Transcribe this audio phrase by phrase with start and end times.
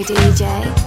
[0.00, 0.14] Mr.
[0.16, 0.79] DJ.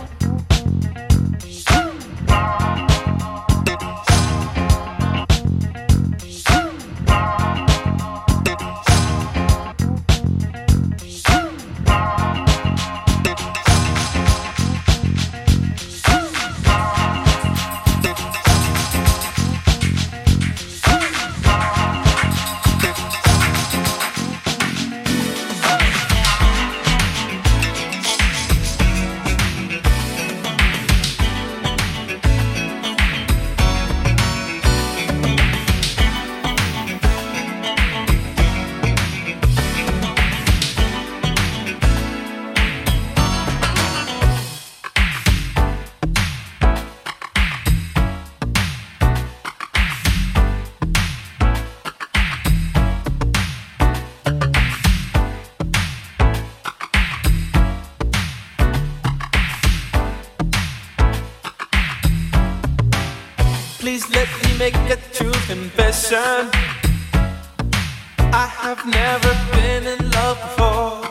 [66.16, 66.46] I
[68.62, 71.02] have never been in love before.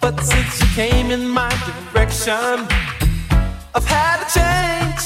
[0.00, 2.66] But since you came in my direction,
[3.74, 5.04] I've had a change,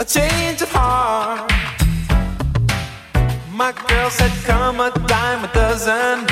[0.00, 1.52] a change of heart.
[3.52, 6.26] My girl said, Come a dime a dozen.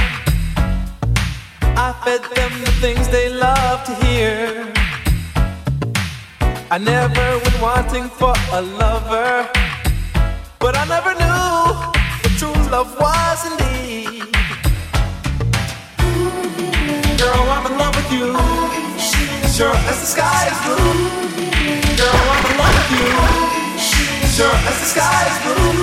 [1.76, 4.72] I fed them the things they love to hear.
[6.70, 9.19] I never went wanting for a lover.
[10.70, 11.42] But I never knew
[12.22, 14.22] what true love was indeed.
[17.18, 18.30] Girl, I'm in love with you.
[19.50, 20.94] Sure as the sky is blue.
[21.98, 23.10] Girl, I'm in love with you.
[24.30, 25.74] Sure as the sky is blue.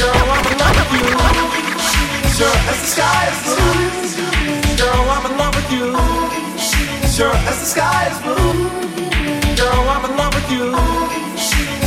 [0.00, 1.12] Girl, I'm in love with you.
[2.32, 3.76] Sure as the sky is blue.
[4.80, 5.92] Girl, I'm in love with you.
[7.12, 8.56] Sure as the sky is blue.
[9.54, 10.91] Girl, I'm in love with you.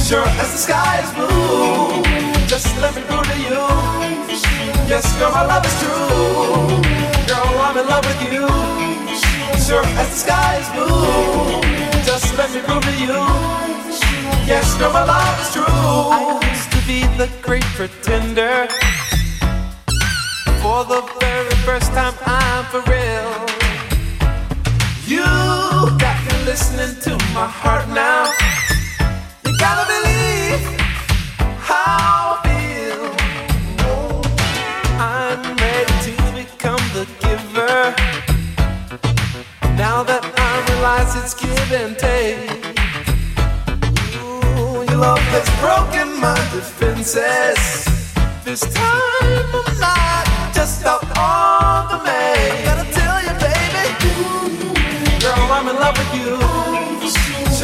[0.06, 2.04] Sure as the sky is blue.
[2.46, 3.58] Just let me prove to you.
[4.86, 6.78] Yes, girl, my love is true.
[7.26, 8.46] Girl, I'm in love with you.
[9.66, 11.60] Sure as the sky is blue.
[12.06, 13.18] Just let me prove to you.
[14.46, 15.66] Yes, girl, my love is true.
[15.66, 18.68] I used to be the great pretender.
[20.62, 23.32] For the very first time, I'm for real.
[25.08, 25.26] You
[25.98, 28.30] got me listening to my heart now.
[48.56, 52.85] This time I'm not just out on the main.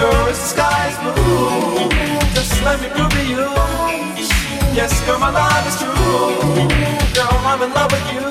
[0.02, 1.88] Sure as the sky's blue,
[2.34, 3.46] just let me prove to you.
[4.74, 5.94] Yes, girl, my love is true.
[7.14, 8.26] Girl, I'm in love with you.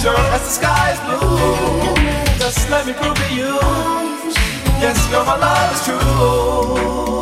[0.00, 1.94] Sure as the sky's blue,
[2.38, 3.60] just let me prove to you.
[4.80, 7.17] Yes, girl, my love is true.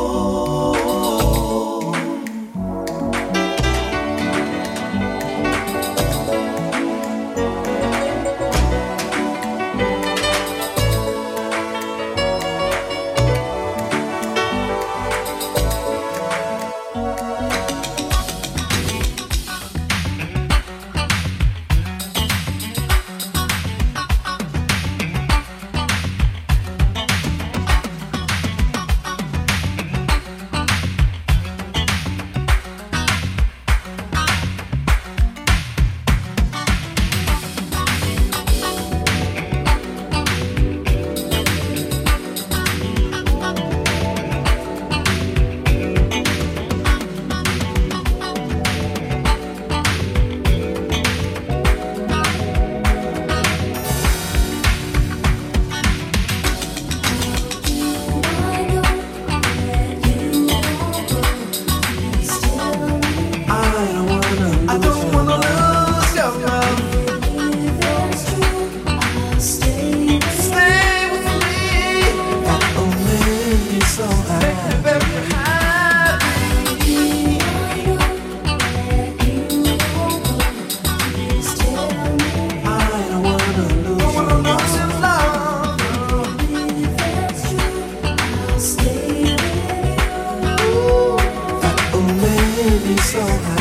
[92.99, 93.56] So happy,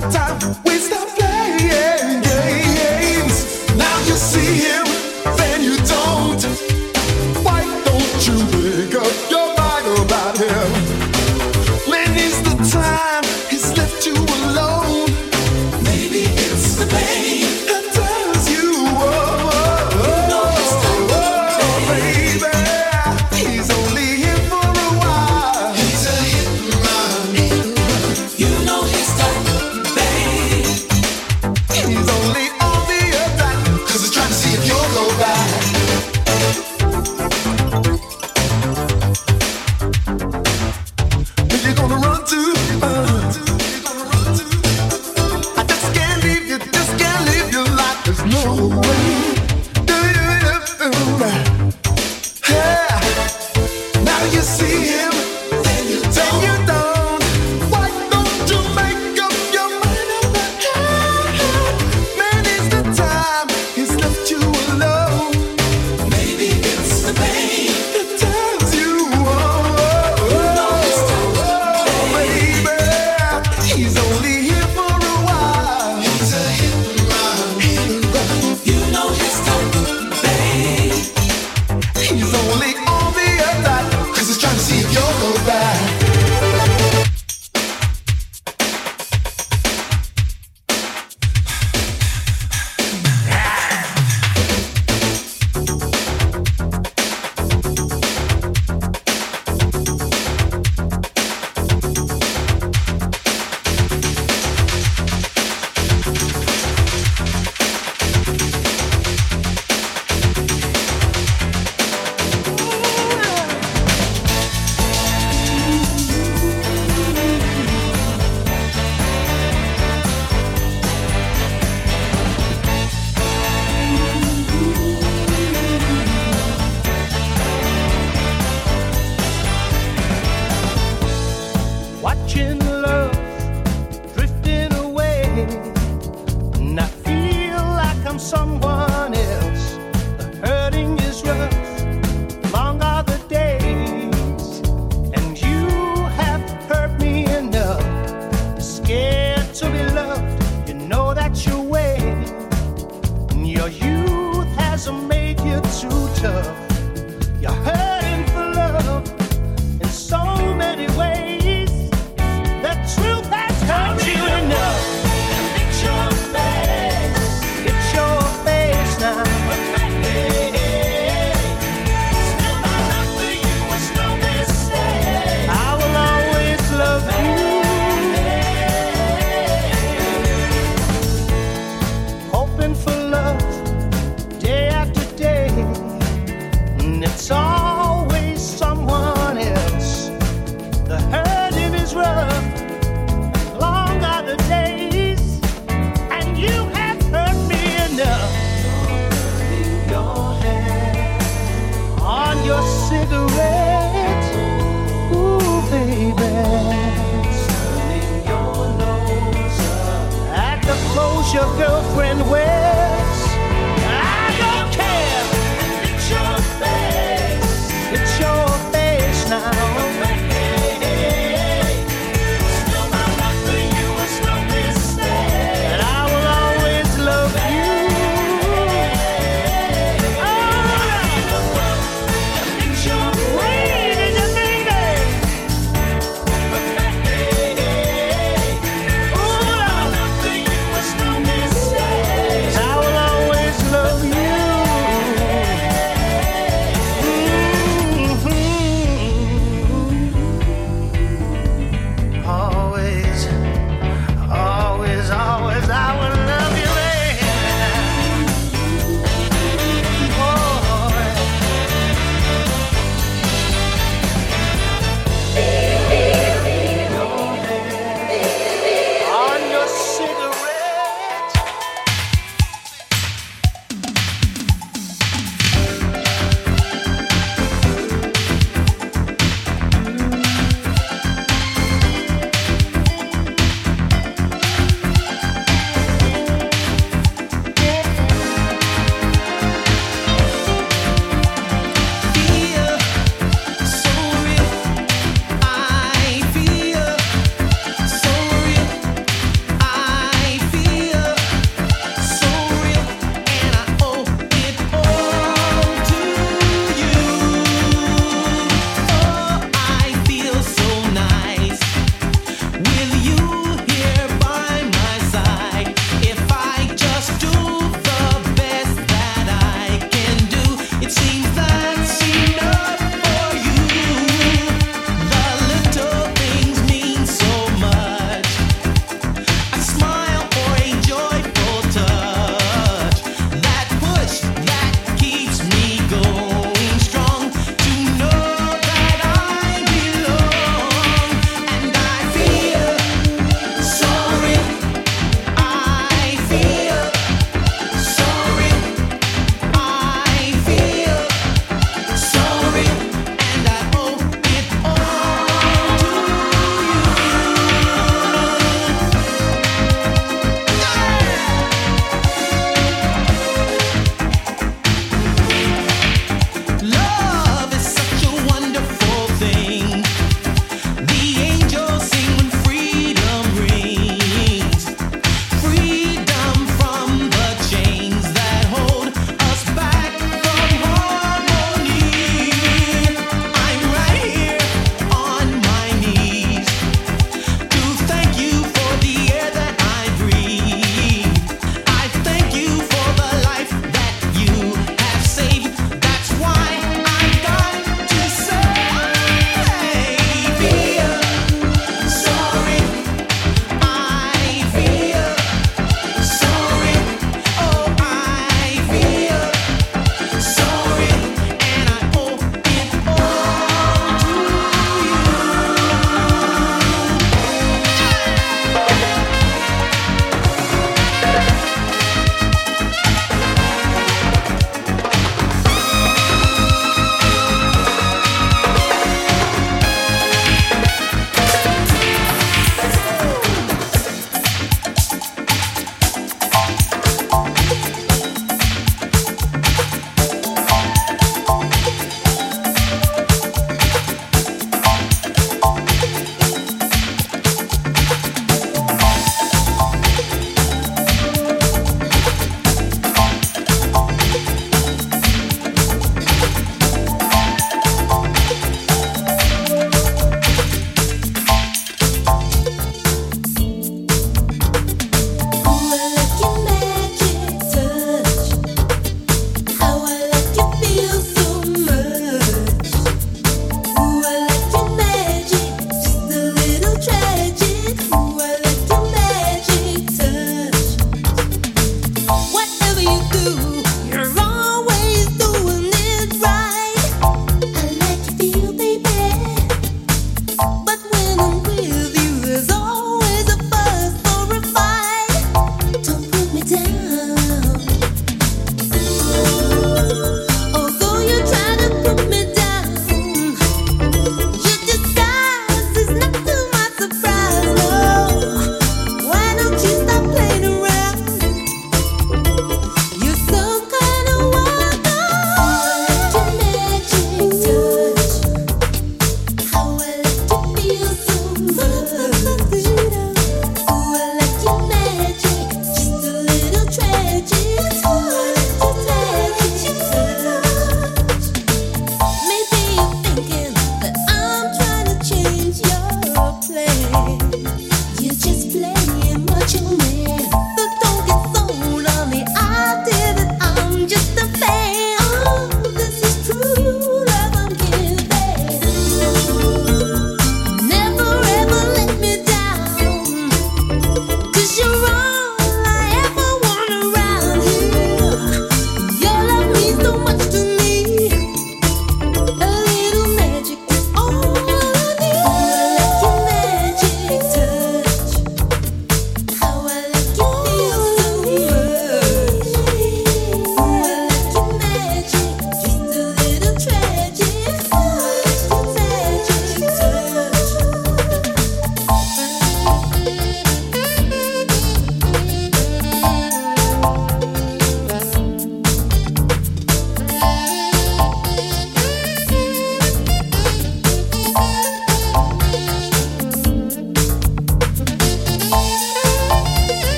[0.00, 0.30] Why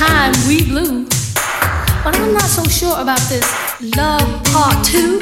[0.00, 1.04] time we blew.
[2.02, 3.46] But I'm not so sure about this
[3.96, 5.20] love part two.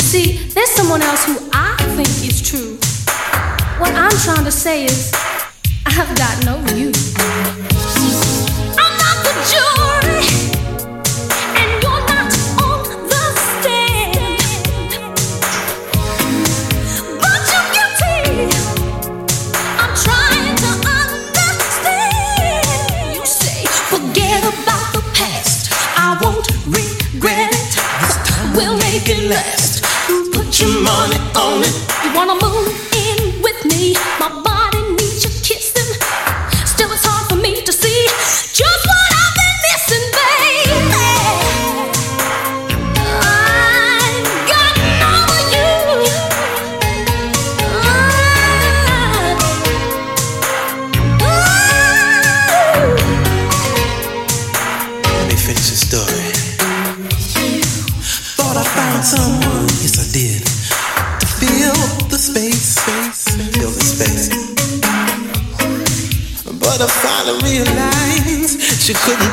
[0.00, 2.76] See, there's someone else who I think is true.
[3.80, 5.10] What I'm trying to say is,
[5.86, 7.77] I've got no use.
[28.58, 29.84] we'll make it last.
[30.32, 31.76] Put your money on it.
[32.04, 32.87] You wanna move?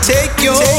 [0.06, 0.75] take your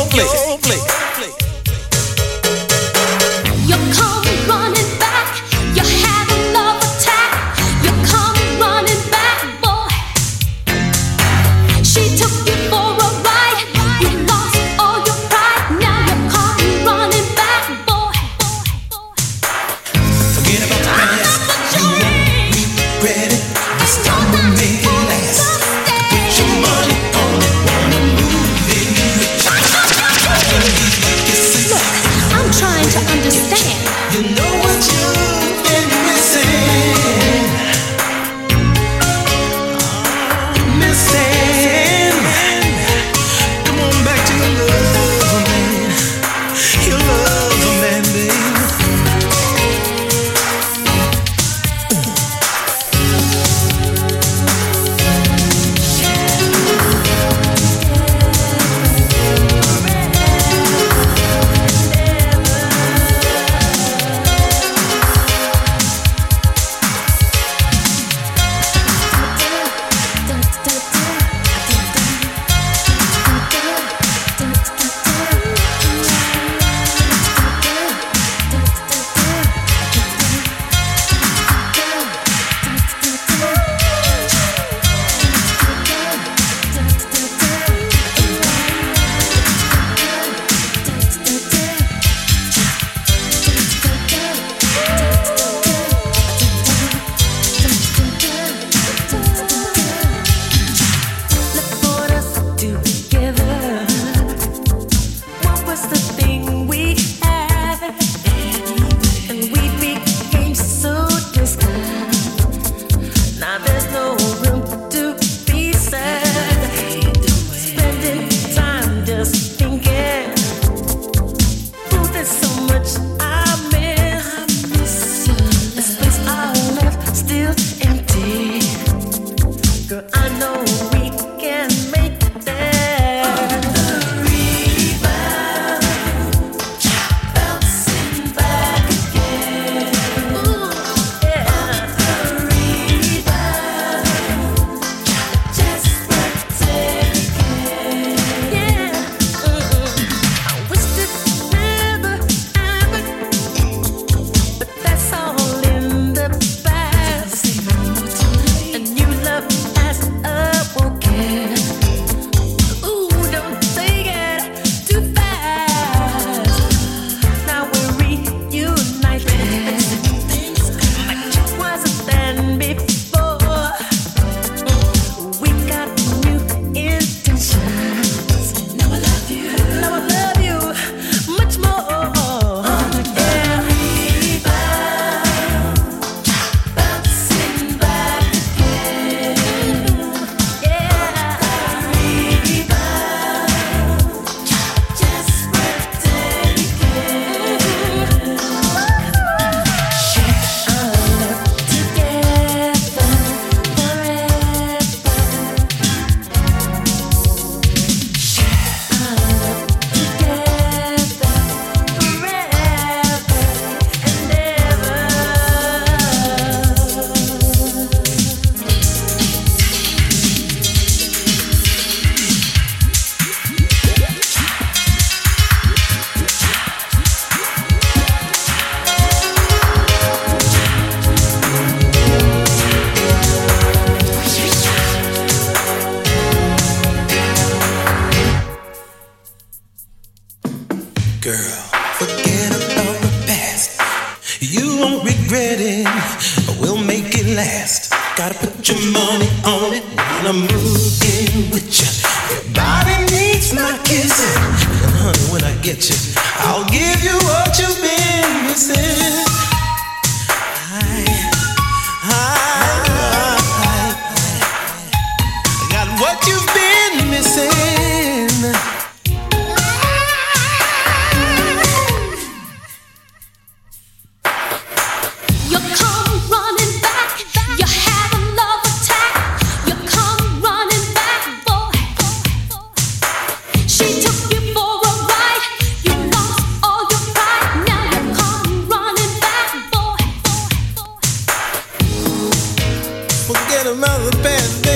[293.66, 294.75] Forget about the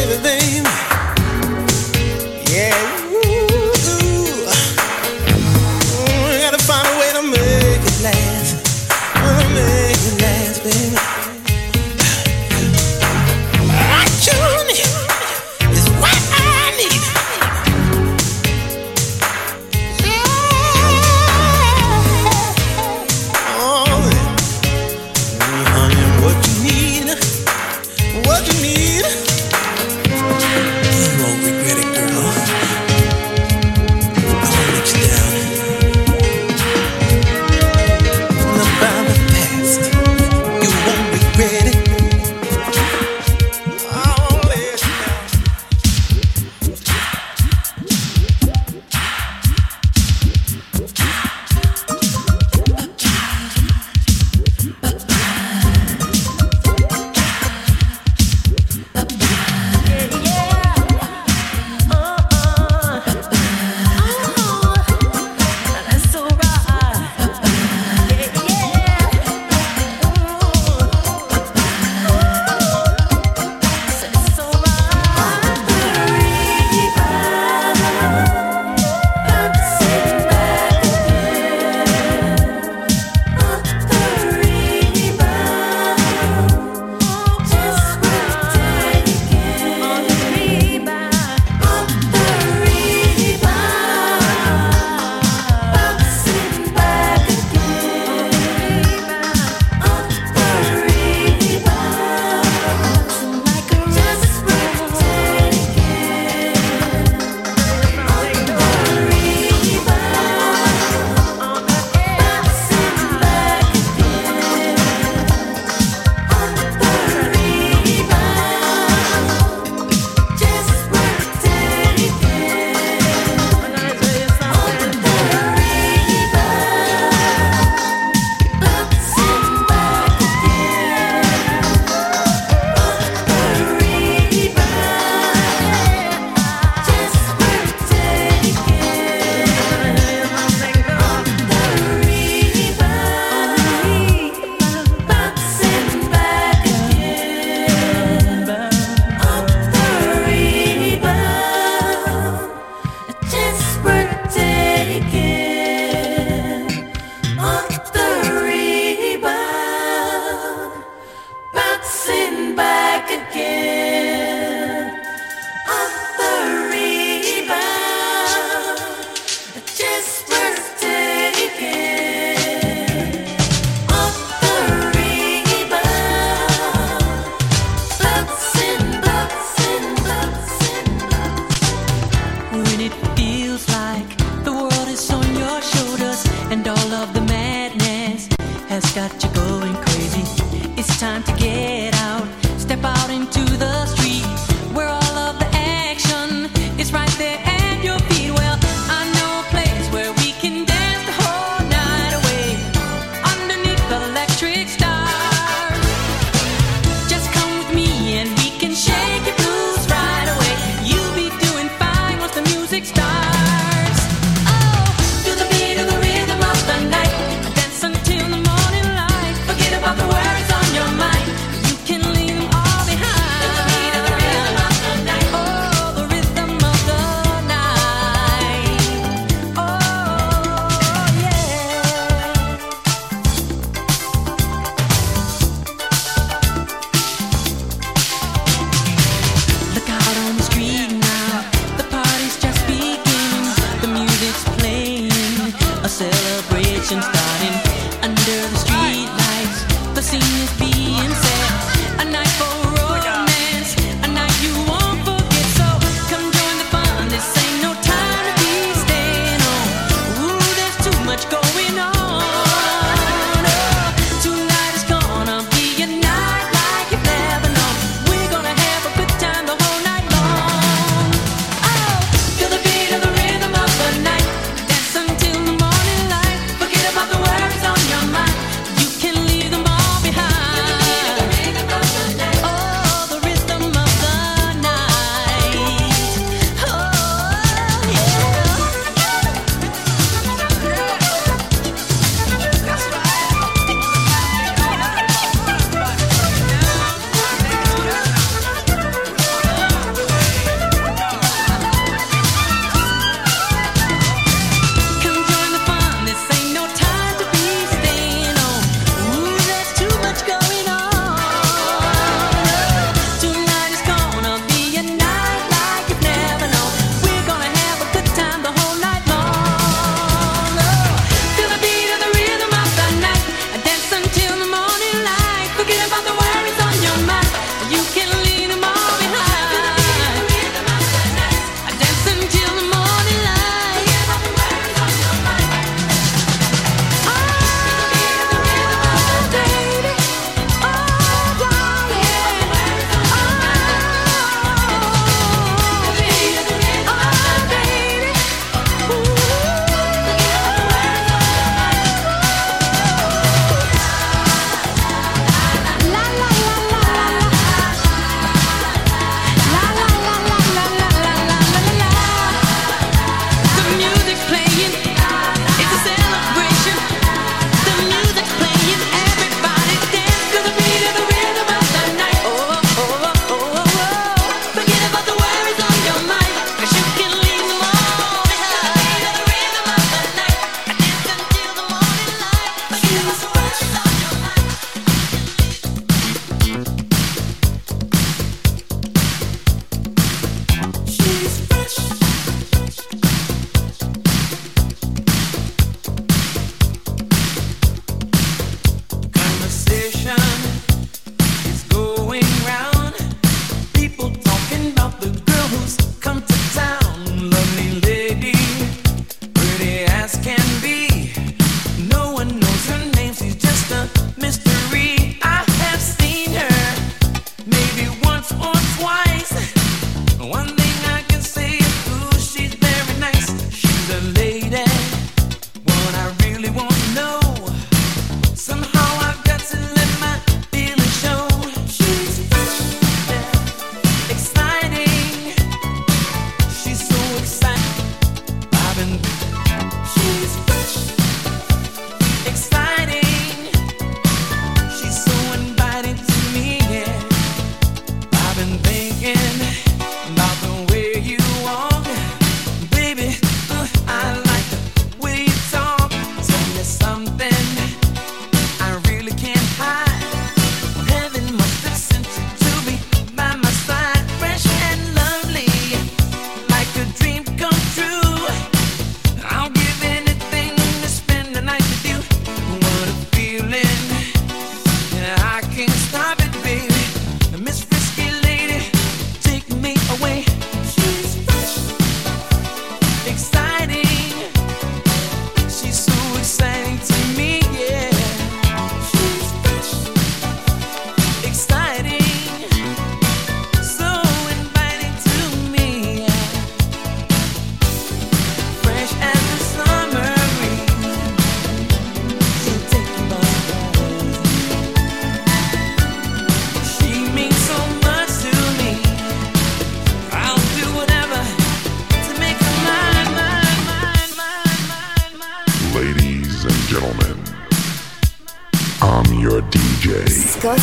[246.91, 247.50] conversation started.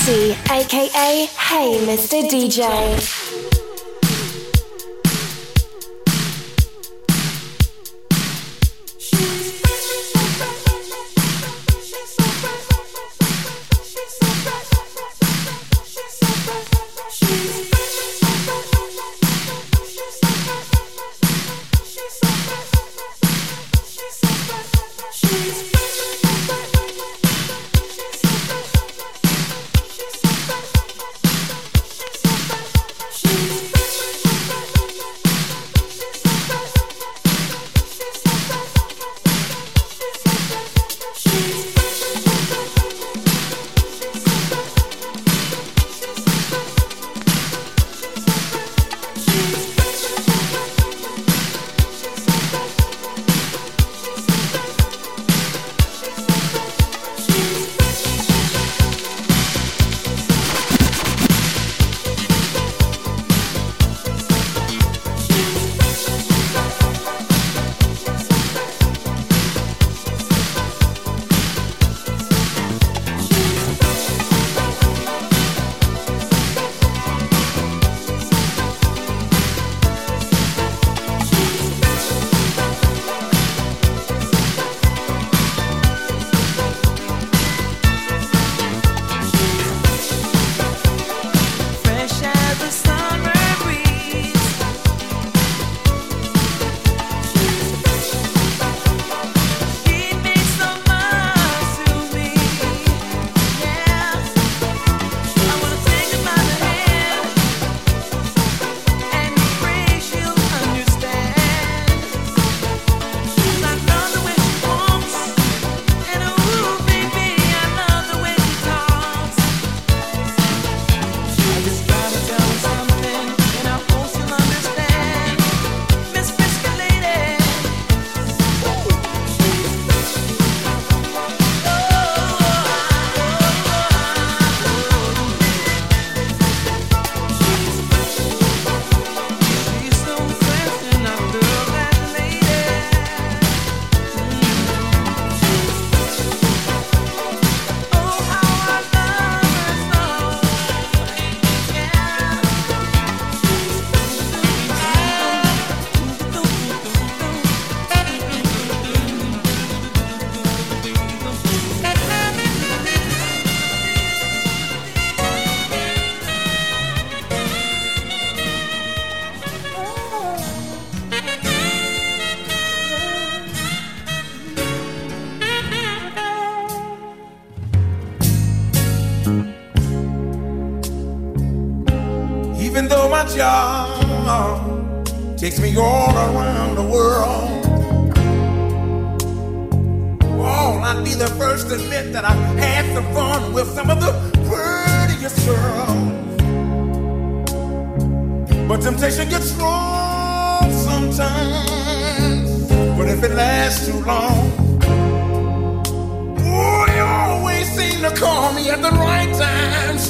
[0.08, 2.24] Aka Hey Mr.
[2.30, 3.07] DJ.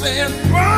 [0.00, 0.77] Time,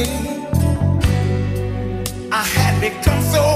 [0.00, 0.46] me.
[2.32, 3.49] I had become so